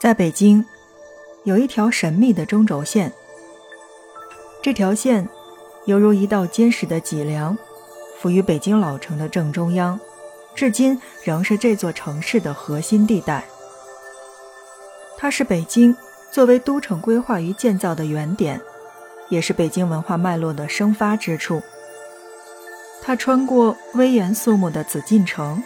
[0.00, 0.64] 在北京，
[1.44, 3.12] 有一条神秘的中轴线。
[4.62, 5.28] 这条线
[5.84, 7.54] 犹如一道坚实的脊梁，
[8.18, 10.00] 浮于北京老城的正中央，
[10.54, 13.44] 至今仍是这座城市的核心地带。
[15.18, 15.94] 它是北京
[16.32, 18.58] 作为都城规划与建造的原点，
[19.28, 21.60] 也是北京文化脉络的生发之处。
[23.02, 25.62] 它穿过威严肃穆的紫禁城，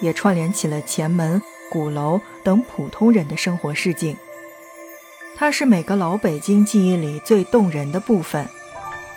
[0.00, 1.42] 也串联起了前门。
[1.70, 4.16] 鼓楼等普通人的生活市井，
[5.34, 8.48] 它是每个老北京记忆里最动人的部分，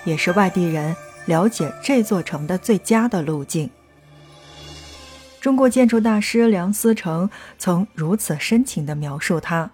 [0.03, 3.69] 也是外地人了解这座城的最佳的路径。
[5.39, 9.71] 中国建筑大师梁思成曾如此深情地描述它：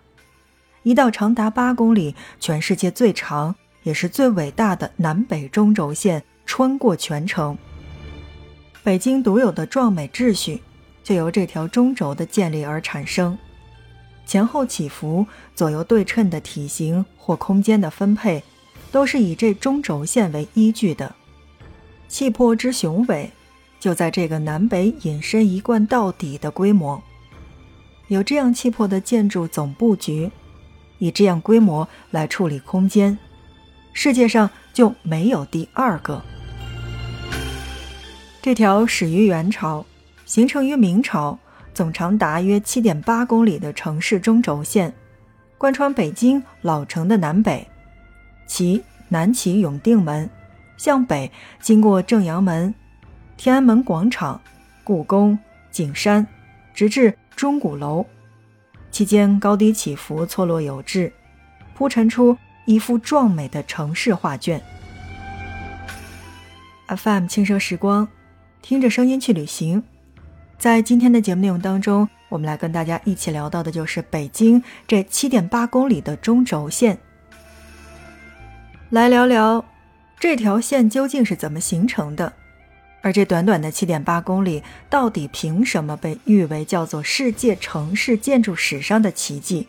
[0.83, 7.57] 一道长达八公里、全世界最长也是最伟大的南北中轴线穿过全城，
[8.83, 10.61] 北京独有的壮美秩序。
[11.05, 13.37] 就由这条中轴的建立而产生，
[14.25, 18.43] 前后起伏、左右对称的体型或空间的分配，
[18.91, 21.13] 都是以这中轴线为依据的。
[22.07, 23.29] 气魄之雄伟，
[23.79, 26.99] 就在这个南北引申一贯到底的规模。
[28.07, 30.31] 有这样气魄的建筑总布局，
[30.97, 33.15] 以这样规模来处理空间，
[33.93, 36.23] 世界上就没有第二个。
[38.41, 39.85] 这条始于元朝。
[40.25, 41.37] 形成于明朝，
[41.73, 44.91] 总长达约七点八公里的城市中轴线，
[45.57, 47.65] 贯穿北京老城的南北，
[48.47, 50.27] 其南起永定门，
[50.77, 52.73] 向北经过正阳门、
[53.37, 54.41] 天安门广场、
[54.83, 55.37] 故宫、
[55.71, 56.25] 景山，
[56.73, 58.03] 直至钟鼓楼，
[58.89, 61.13] 期间高低起伏，错落有致，
[61.75, 64.59] 铺陈出一幅壮美的城市画卷。
[66.87, 68.07] FM 轻奢时光，
[68.63, 69.83] 听着声音去旅行。
[70.65, 76.97] 在今天的节目内容当中，我们来跟大家一起聊到的就是北京这七点八公里的中轴线。
[78.89, 79.63] 来聊聊
[80.19, 82.33] 这条线究竟是怎么形成的，
[83.03, 89.67] 而这短短的七点八公里到底凭什么被誉为叫做世界城市建筑史上的奇迹？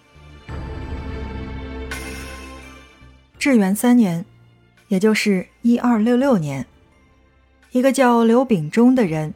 [3.38, 4.24] 至元三年，
[4.88, 6.64] 也就是一二六六年，
[7.72, 9.34] 一个叫刘秉忠的人。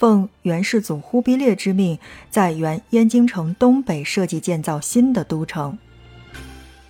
[0.00, 1.98] 奉元世祖忽必烈之命，
[2.30, 5.76] 在原燕京城东北设计建造新的都城。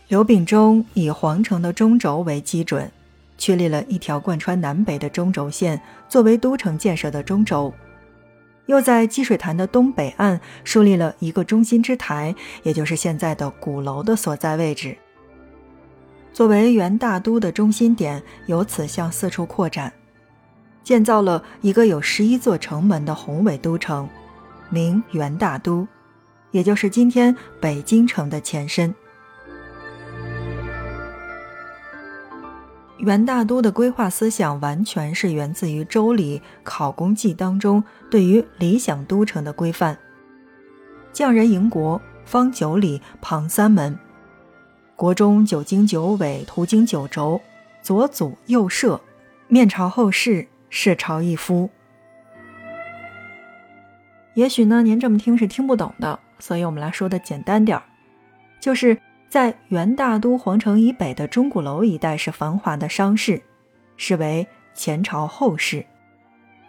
[0.07, 2.89] 刘秉忠以皇城的中轴为基准，
[3.37, 7.75] 确立了一条贯穿南北的中轴线作为都城建设的中轴，
[8.67, 12.33] 又在积水潭的东北岸树立了一个中心之台，
[12.63, 14.97] 也就是现在的鼓楼的所在位置，
[16.33, 19.93] 作为元大都的中心点，由此向四处扩展。
[20.83, 24.09] 建造了一个有十一座城门的宏伟都城，
[24.69, 25.87] 名元大都，
[26.51, 28.95] 也就是今天北京城的前身。
[32.99, 39.97] 元大都的规划思想完全是源自于《周礼·考工记》当中对于理想都城的规范：
[41.11, 43.99] 匠人营国，方九里，旁三门，
[44.97, 47.41] 国中九经九纬，途经九轴，
[47.81, 49.01] 左祖右社，
[49.49, 50.47] 面朝后室。
[50.71, 51.69] 是朝一夫。
[54.35, 57.83] 也许呢，您这么听是听不懂的，所以我们来说的简单点儿，
[58.61, 58.97] 就是
[59.29, 63.43] 在元大都皇城以北的钟鼓楼一带是繁华的商市，
[63.97, 65.85] 是为前朝后市；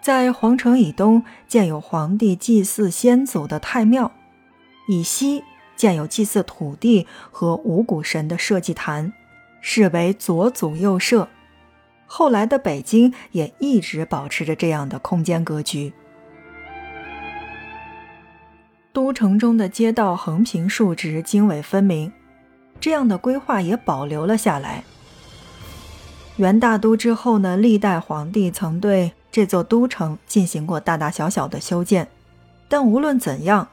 [0.02, 4.12] 在皇城以东建有皇帝祭祀先祖的太庙，
[4.88, 5.44] 以西
[5.76, 9.14] 建有祭祀土地和五谷神的社稷坛，
[9.62, 11.30] 是为左祖右社。
[12.14, 15.94] 后来的北京也一直保持着这样的空间格局。
[18.92, 22.12] 都城中的街道横平竖直，经纬分明，
[22.82, 24.84] 这样的规划也保留了下来。
[26.36, 32.10] 元大都之后呢，历代皇帝曾对这座都城进行过大大小小的修建，
[32.68, 33.70] 但无论怎样，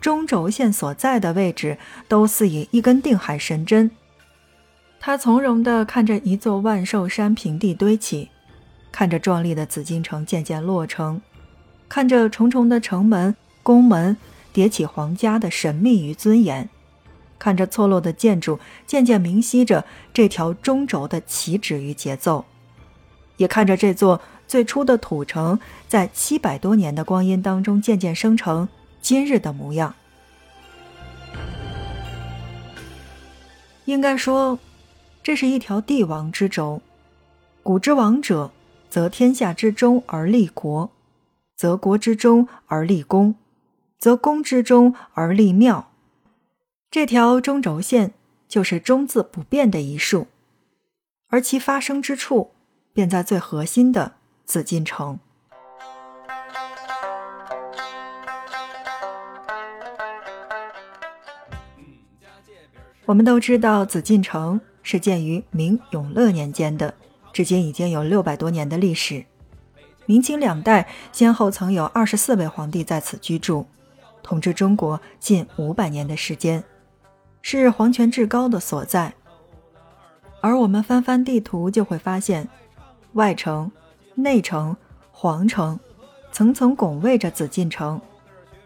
[0.00, 1.76] 中轴线所在的位置
[2.08, 3.90] 都似以一根定海神针。
[5.06, 8.30] 他从容地看着一座万寿山平地堆起，
[8.90, 11.20] 看着壮丽的紫禁城渐渐落成，
[11.90, 14.16] 看着重重的城门、宫门
[14.50, 16.70] 叠起皇家的神秘与尊严，
[17.38, 19.84] 看着错落的建筑渐渐明晰着
[20.14, 22.46] 这条中轴的旗帜与节奏，
[23.36, 28.66] 也看着这座最初的土城在七百多年的光阴当中渐渐生成
[29.02, 29.94] 今日的模样。
[33.84, 34.58] 应该说。
[35.24, 36.82] 这是一条帝王之轴，
[37.62, 38.50] 古之王者，
[38.90, 40.90] 则天下之中而立国，
[41.56, 43.34] 则国之中而立公，
[43.98, 45.90] 则公之中而立庙。
[46.90, 48.12] 这条中轴线
[48.46, 50.26] 就是“中”字不变的一竖，
[51.28, 52.50] 而其发生之处
[52.92, 55.18] 便在最核心的紫禁城。
[63.06, 66.94] 我们都知道，紫禁城是建于明永乐年间的，
[67.32, 69.24] 至今已经有六百多年的历史。
[70.06, 73.66] 明清两代先后曾有二十四位皇帝在此居住，
[74.22, 76.62] 统治中国近五百年的时间。
[77.40, 79.12] 是皇权至高的所在，
[80.40, 82.48] 而我们翻翻地图就会发现，
[83.12, 83.70] 外城、
[84.14, 84.74] 内城、
[85.10, 85.78] 皇城，
[86.32, 88.00] 层层拱卫着紫禁城，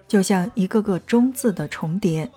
[0.07, 2.31] 就像一个个“中”字的重叠。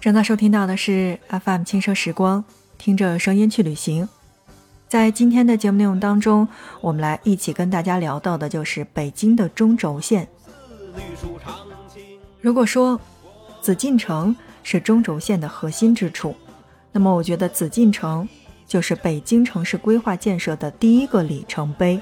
[0.00, 2.42] 正在收听到的是 FM 轻奢时光，
[2.78, 4.08] 听着声音去旅行。
[4.88, 6.48] 在今天的节目内容当中，
[6.80, 10.26] 我们来一起跟大家聊到的就是北京的中轴线。
[12.40, 12.98] 如果说
[13.60, 16.34] 紫禁城是中轴线的核心之处，
[16.92, 18.26] 那么我觉得紫禁城
[18.66, 22.00] 就是北京城市规划建设的第一个里程碑。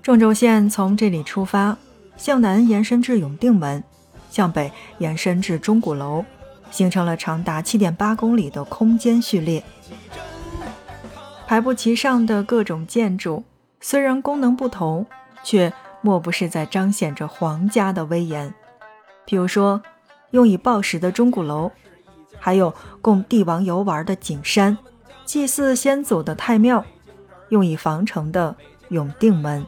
[0.00, 1.76] 中轴线从这里出发，
[2.16, 3.82] 向南延伸至永定门，
[4.30, 6.24] 向北延伸至钟鼓楼，
[6.70, 9.62] 形成了长达七点八公里的空间序列。
[11.46, 13.44] 排布其上的各种建筑，
[13.80, 15.06] 虽然功能不同，
[15.42, 15.72] 却。
[16.00, 18.54] 莫不是在彰显着皇家的威严？
[19.26, 19.82] 比如说，
[20.30, 21.72] 用以报时的钟鼓楼，
[22.38, 22.72] 还有
[23.02, 24.78] 供帝王游玩的景山，
[25.24, 26.84] 祭祀先祖的太庙，
[27.48, 28.54] 用以防城的
[28.90, 29.66] 永定门。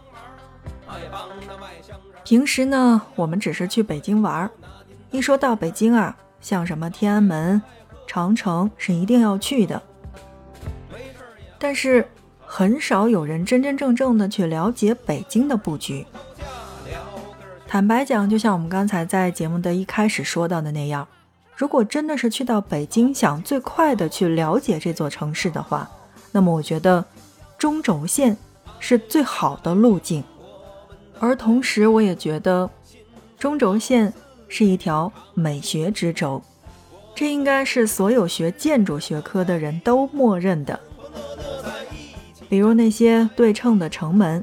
[2.30, 4.50] 平时呢，我们只是去北京玩儿，
[5.10, 7.60] 一说到北京啊，像什么天安门、
[8.06, 9.82] 长城是一定要去的。
[11.58, 12.06] 但是。
[12.52, 16.04] 很少有人真真正正的去了解北京的布局。
[17.68, 21.06] 坦白讲，就像我们刚才在节目的一开始说到的那样，
[21.54, 25.88] 如果真的是去到北京，想最快的去了解这座城市的话，
[26.32, 27.04] 那么我觉得
[27.56, 28.36] 中轴线
[28.80, 30.24] 是最好的路径。
[31.20, 32.68] 而同时，我也觉得
[33.38, 34.12] 中轴线
[34.48, 36.42] 是一条美学之轴，
[37.14, 40.80] 这应该是所有学建筑学科的人都默认的。
[42.48, 44.42] 比如那些对称的城门，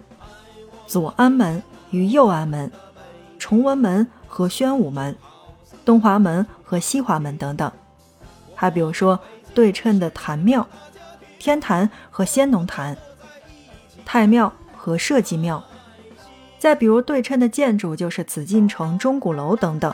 [0.85, 2.71] 左安门与右安门，
[3.39, 5.17] 崇文门和宣武门，
[5.83, 7.69] 东华门和西华门等等。
[8.53, 9.19] 还比如说
[9.53, 10.67] 对称的坛庙，
[11.39, 12.95] 天坛和先农坛，
[14.05, 15.63] 太庙和社稷庙。
[16.59, 19.93] 再比如对称的建筑，就是紫禁城、钟鼓楼等等，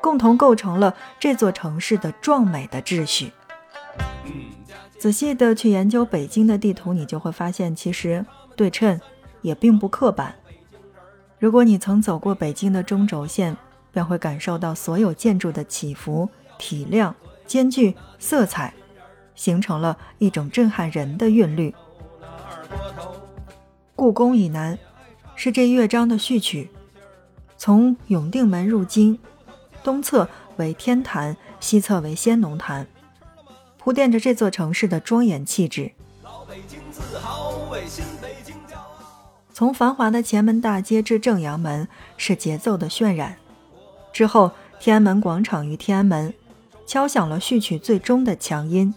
[0.00, 3.32] 共同构成了这座城市的壮美的秩序。
[4.98, 9.00] 仔细的去研究北京的地图，你就会发现，其实对称
[9.40, 10.34] 也并不刻板。
[11.38, 13.56] 如果你曾走过北京的中轴线，
[13.90, 17.14] 便会感受到所有建筑的起伏、体量、
[17.46, 18.72] 间距、色彩，
[19.34, 21.74] 形成了一种震撼人的韵律。
[23.96, 24.78] 故宫以南
[25.34, 26.70] 是这乐章的序曲，
[27.56, 29.18] 从永定门入京，
[29.82, 32.86] 东侧为天坛，西侧为先农坛。
[33.78, 35.90] 铺垫着这座城市的庄严气质。
[39.52, 43.36] 从繁华的前门大街至正阳门是节奏的渲染，
[44.12, 46.32] 之后天安门广场与天安门
[46.86, 48.94] 敲响了序曲最终的强音。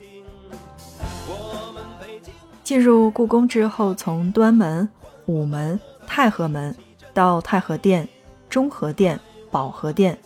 [2.63, 4.89] 进入故宫之后，从端门、
[5.25, 6.75] 午门、太和门
[7.13, 8.07] 到太和殿、
[8.49, 9.19] 中和殿、
[9.51, 10.17] 保和殿，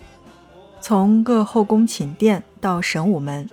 [0.80, 3.50] 从各后宫寝殿到神武门。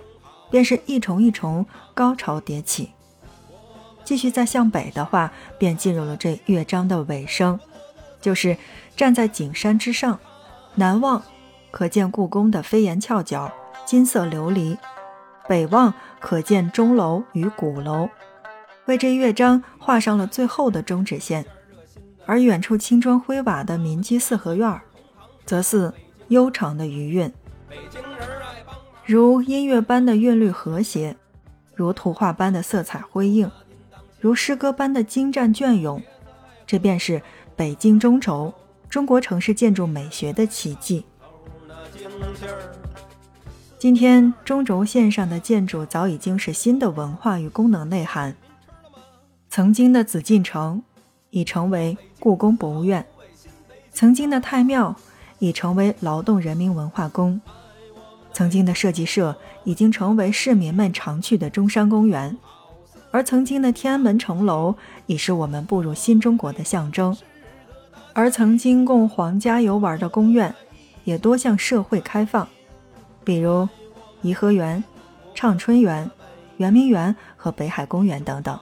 [0.49, 2.91] 便是一重一重高潮迭起，
[4.05, 5.29] 继续再向北的话，
[5.59, 7.59] 便进入了这乐章的尾声，
[8.21, 8.55] 就是
[8.95, 10.17] 站在景山之上，
[10.75, 11.21] 南望
[11.69, 13.51] 可见故宫的飞檐翘角、
[13.85, 14.77] 金色琉璃；
[15.49, 18.07] 北望可见钟楼与鼓楼，
[18.85, 21.45] 为这乐章画上了最后的终止线。
[22.27, 24.81] 而远处青砖灰瓦的民居四合院，
[25.45, 25.93] 则似
[26.27, 27.33] 悠长的余韵。
[29.05, 31.15] 如音乐般的韵律和谐，
[31.73, 33.49] 如图画般的色彩辉映，
[34.19, 36.03] 如诗歌般的精湛隽永，
[36.65, 37.21] 这便是
[37.55, 38.53] 北京中轴，
[38.89, 41.05] 中国城市建筑美学的奇迹。
[43.79, 48.35] 今天，中轴线上的建筑早已经是新的文化与功能内涵。
[49.49, 50.83] 曾经的紫禁城
[51.29, 53.05] 已成为故宫博物院，
[53.91, 54.95] 曾经的太庙
[55.39, 57.39] 已成为劳动人民文化宫。
[58.33, 62.37] 曾经的设计社已经成为市民们常去的中山公园，
[63.11, 67.15] 而曾经的天安门城楼已是我们步入新中国的象征。
[68.13, 70.53] 而曾经供皇家游玩的宫苑，
[71.03, 72.47] 也多向社会开放，
[73.23, 73.67] 比如
[74.21, 74.83] 颐和园、
[75.35, 76.09] 畅春园、
[76.57, 78.59] 圆明园和北海公园等等。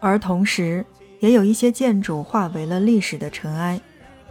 [0.00, 0.84] 而同时，
[1.24, 3.80] 也有一些建筑化为了历史的尘埃，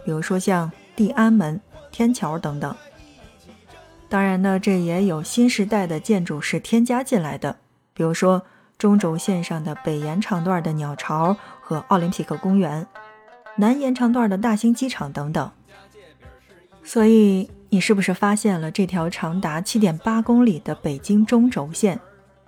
[0.04, 1.60] 比如说像地安门、
[1.90, 2.72] 天桥等等。
[4.08, 7.56] 当然呢，这也有新时代的建筑是添加进来的，
[7.94, 8.44] 比如说
[8.78, 12.86] 中轴线上的北延长段的鸟巢和奥林匹克公园。
[13.56, 15.50] 南延长段的大兴机场等等，
[16.84, 21.98] 所以你是不是发现了这条长达七点八公里的北京中轴线，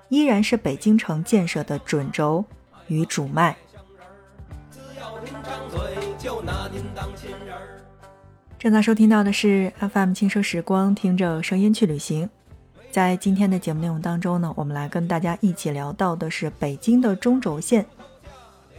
[0.08, 2.44] 依然是北京城建设的准轴
[2.86, 3.56] 与主脉？
[8.66, 12.28] 正在收听到的是 FM 轻奢时光，听着声音去旅行。
[12.90, 17.87] 在今天的节目内容当中呢，我们来跟大家一起聊到的是北京的中轴线。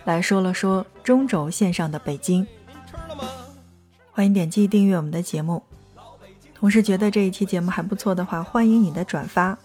[0.03, 2.46] 来说了说中轴线上的北京，
[4.12, 5.63] 欢迎点击订阅我们的节目。
[6.53, 9.58] 同时觉得这一期节目还不错的话，欢迎你的转发，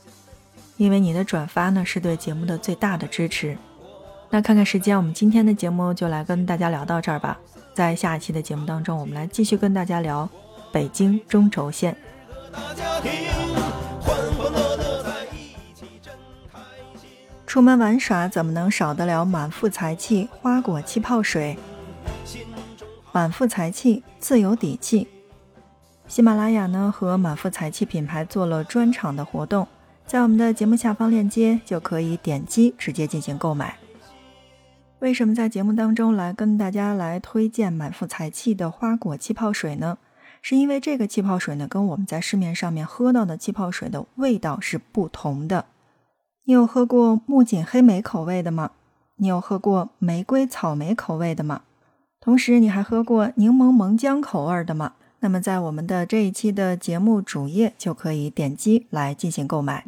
[0.76, 3.58] 因为你的转发呢是对节目的最大的支持。
[4.30, 7.40] 那看看时间，我们今天的节目就来跟大家聊到这儿吧。
[7.74, 10.28] 在下一期的节目当中，我们来继续跟大家聊
[10.70, 11.96] 北京中轴线。
[17.46, 21.58] 出门玩耍怎么能少得了满腹财气、花果气泡水？
[23.12, 25.06] 满腹财气，自有底气。
[26.08, 29.68] 喜马拉雅呢和满腹财气品牌做了专场的活动，
[30.06, 33.76] 在我们的节目下方链接就可以点击直接进行购买。
[35.02, 39.98] 为什么在节目当中来跟大家来推荐满腹财气的花果气泡水呢？
[40.40, 45.64] 是因为这个气泡水呢跟我们在市面上面喝到的气泡水的味道是不同的。
[46.44, 48.70] 你有喝过木槿黑莓口味的吗？
[49.16, 51.62] 你有喝过玫瑰草莓口味的吗？
[52.20, 54.92] 同时，你还喝过柠檬蒙姜口味的吗？
[55.18, 59.84] 那么，在我们的这一期的节目主页就可以点击来进行购买。